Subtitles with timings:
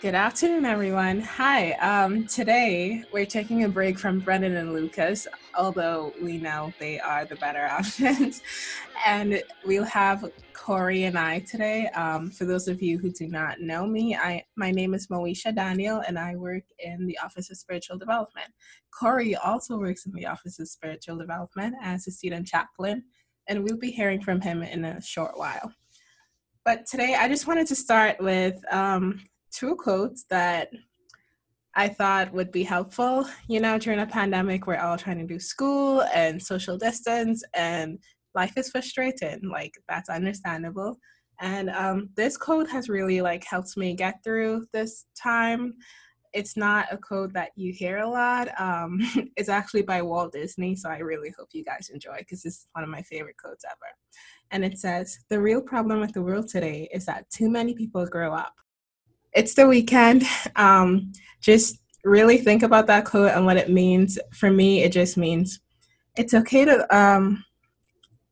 [0.00, 1.20] Good afternoon, everyone.
[1.20, 1.72] Hi.
[1.72, 7.26] Um, today we're taking a break from Brendan and Lucas, although we know they are
[7.26, 8.40] the better options.
[9.04, 10.24] and we'll have
[10.54, 11.88] Corey and I today.
[11.88, 15.54] Um, for those of you who do not know me, I my name is Moesha
[15.54, 18.48] Daniel, and I work in the Office of Spiritual Development.
[18.98, 23.04] Corey also works in the Office of Spiritual Development as a student chaplain,
[23.48, 25.74] and we'll be hearing from him in a short while.
[26.64, 30.70] But today, I just wanted to start with um, two quotes that
[31.74, 33.26] I thought would be helpful.
[33.48, 37.98] You know, during a pandemic, we're all trying to do school and social distance, and
[38.34, 39.40] life is frustrating.
[39.48, 40.98] Like, that's understandable.
[41.40, 45.74] And um, this quote has really like helped me get through this time.
[46.32, 48.48] It's not a quote that you hear a lot.
[48.60, 48.98] Um,
[49.36, 52.84] it's actually by Walt Disney, so I really hope you guys enjoy because it's one
[52.84, 53.94] of my favorite quotes ever.
[54.50, 58.04] And it says, "The real problem with the world today is that too many people
[58.06, 58.54] grow up
[59.32, 60.24] it's the weekend.
[60.56, 64.18] Um, just really think about that quote and what it means.
[64.32, 65.60] For me, it just means
[66.16, 67.44] it's okay to um,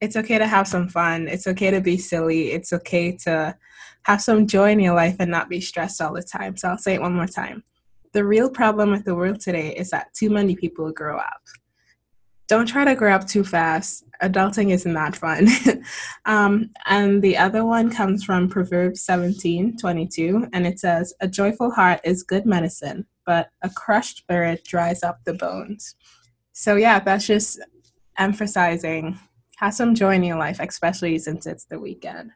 [0.00, 1.28] it's okay to have some fun.
[1.28, 2.52] It's okay to be silly.
[2.52, 3.56] It's okay to
[4.02, 6.56] have some joy in your life and not be stressed all the time.
[6.56, 7.64] So I'll say it one more time.
[8.12, 11.40] The real problem with the world today is that too many people grow up
[12.48, 14.04] don't try to grow up too fast.
[14.22, 15.48] Adulting is not that fun.
[16.24, 21.70] um, and the other one comes from Proverbs 17 22, and it says, A joyful
[21.70, 25.94] heart is good medicine, but a crushed spirit dries up the bones.
[26.52, 27.60] So, yeah, that's just
[28.18, 29.18] emphasizing
[29.56, 32.30] have some joy in your life, especially since it's the weekend.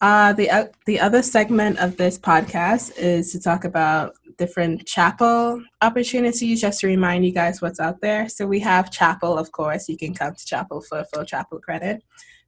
[0.00, 5.62] Uh, the uh, the other segment of this podcast is to talk about different chapel
[5.82, 6.60] opportunities.
[6.60, 8.28] Just to remind you guys what's out there.
[8.28, 9.88] So we have chapel, of course.
[9.88, 12.02] You can come to chapel for full chapel credit.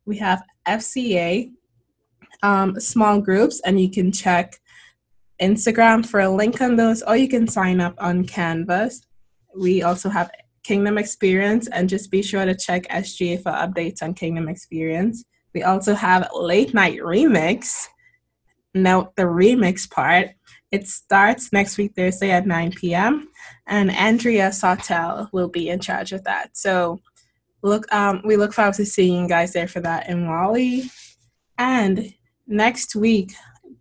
[0.04, 1.52] We have FCA
[2.42, 4.56] um, small groups, and you can check
[5.40, 9.02] Instagram for a link on those, or you can sign up on Canvas.
[9.56, 10.32] We also have
[10.64, 15.24] Kingdom Experience, and just be sure to check SGA for updates on Kingdom Experience.
[15.54, 17.86] We also have Late Night Remix.
[18.74, 20.30] Note the remix part.
[20.70, 23.28] It starts next week, Thursday at 9 p.m.
[23.66, 26.56] And Andrea Sawtell will be in charge of that.
[26.56, 27.00] So
[27.62, 30.84] look, um, we look forward to seeing you guys there for that in Wally.
[31.58, 32.12] And
[32.46, 33.32] next week,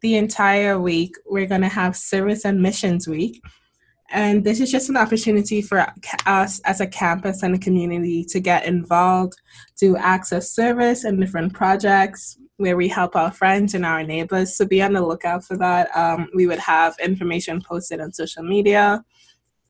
[0.01, 3.41] the entire week, we're going to have Service and Missions Week.
[4.13, 5.87] And this is just an opportunity for
[6.27, 9.33] us as a campus and a community to get involved,
[9.79, 14.55] to access service and different projects where we help our friends and our neighbors.
[14.55, 15.89] So be on the lookout for that.
[15.97, 19.03] Um, we would have information posted on social media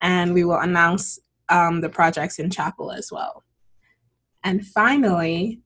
[0.02, 1.18] and we will announce
[1.48, 3.42] um, the projects in chapel as well.
[4.44, 5.62] And finally,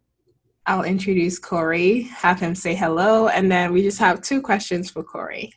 [0.67, 5.03] I'll introduce Corey, have him say hello, and then we just have two questions for
[5.03, 5.53] Corey.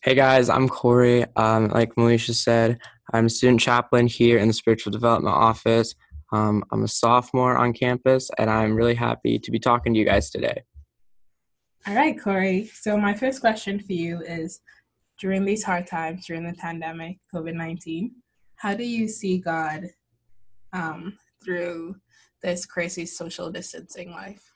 [0.00, 1.24] Hey guys, I'm Corey.
[1.34, 2.78] Um, like Moesha said,
[3.12, 5.96] I'm a student chaplain here in the Spiritual Development Office.
[6.32, 10.04] Um, I'm a sophomore on campus, and I'm really happy to be talking to you
[10.04, 10.62] guys today.
[11.84, 12.70] All right, Corey.
[12.72, 14.60] So, my first question for you is
[15.20, 18.12] during these hard times, during the pandemic, COVID 19,
[18.54, 19.88] how do you see God
[20.72, 21.96] um, through
[22.40, 24.54] this crazy social distancing life?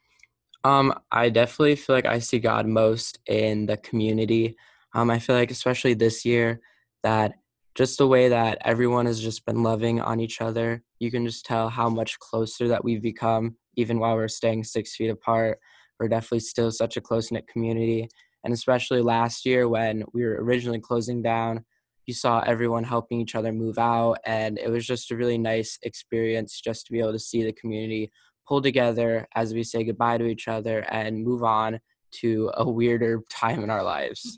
[0.63, 4.57] Um, I definitely feel like I see God most in the community.
[4.95, 6.61] Um, I feel like, especially this year,
[7.03, 7.35] that
[7.75, 11.47] just the way that everyone has just been loving on each other, you can just
[11.47, 15.59] tell how much closer that we've become, even while we're staying six feet apart.
[15.99, 18.09] We're definitely still such a close knit community.
[18.45, 21.65] And especially last year when we were originally closing down,
[22.07, 24.19] you saw everyone helping each other move out.
[24.27, 27.53] And it was just a really nice experience just to be able to see the
[27.53, 28.11] community
[28.47, 33.23] pull together as we say goodbye to each other and move on to a weirder
[33.31, 34.37] time in our lives.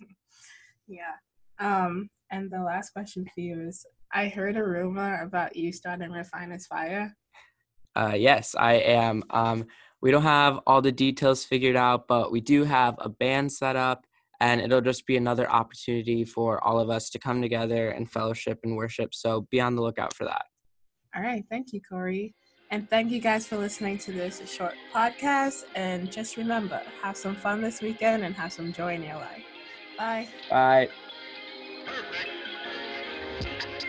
[0.86, 1.14] Yeah.
[1.58, 6.10] Um, and the last question for you is I heard a rumor about you starting
[6.10, 7.14] Refiner's Fire.
[7.96, 9.22] Uh, yes, I am.
[9.30, 9.66] Um,
[10.02, 13.76] we don't have all the details figured out, but we do have a band set
[13.76, 14.04] up,
[14.40, 18.58] and it'll just be another opportunity for all of us to come together and fellowship
[18.64, 19.14] and worship.
[19.14, 20.46] So be on the lookout for that.
[21.14, 21.44] All right.
[21.48, 22.34] Thank you, Corey.
[22.70, 25.64] And thank you guys for listening to this short podcast.
[25.76, 29.44] And just remember, have some fun this weekend and have some joy in your life.
[29.98, 30.28] Bye.
[30.50, 30.88] Bye.
[33.44, 33.83] Perfect.